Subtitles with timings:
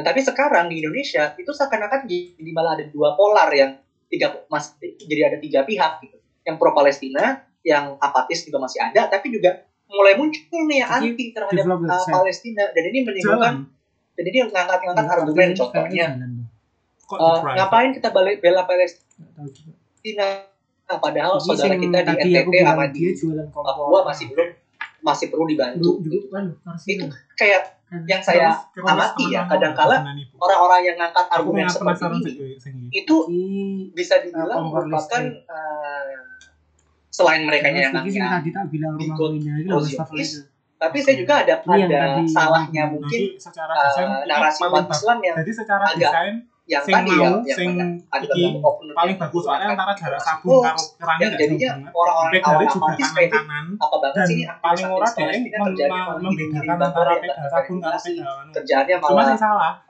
[0.00, 3.76] Nah, tapi sekarang di Indonesia itu seakan-akan jadi malah ada dua polar yang
[4.08, 6.16] tiga mas jadi ada tiga pihak gitu.
[6.48, 9.60] Yang pro Palestina, yang apatis juga masih ada, tapi juga
[9.92, 12.06] mulai muncul nih yang anti terhadap uh.
[12.08, 13.54] Palestina dan ini menimbulkan
[14.16, 16.06] dan ini ngangkat-ngangkat Iya, argumen contohnya
[17.10, 19.72] uh, ngapain kita balik bela Palestina Nggak tahu juga.
[20.90, 23.78] Nah, padahal Jadi saudara kita di NTT sama dia di jualan kompor.
[23.78, 24.48] Papua masih belum
[25.00, 27.04] masih perlu dibantu Lu juga kan harus itu
[27.34, 28.06] kayak Kan.
[28.06, 30.34] yang saya Terus- amati ya, terus kadang-kala teman-teman ibu.
[30.38, 32.30] orang-orang yang ngangkat argumen seperti ini
[32.94, 36.14] itu Iki bisa dibilang merupakan uh,
[37.10, 38.22] selain mereka yang itu.
[40.78, 44.86] tapi saya juga ada ada salahnya mungkin secara uh, iki narasi umat.
[44.86, 46.12] Islam yang agak
[46.70, 47.70] yang sing tadi ya mau yang sing
[48.06, 48.42] ada iki
[48.94, 53.08] paling yang bagus soalnya antara jarak informasi sabun karo kerangnya yang jadinya orang-orang juga apatis
[53.10, 54.36] kayak kanan-kanan apa banget dan sih?
[54.38, 54.94] Ini paling mem-
[55.90, 58.50] malah membedakan antara yang pedal sabun karo pedal anu.
[58.54, 59.72] kerjaannya cuma malah sing salah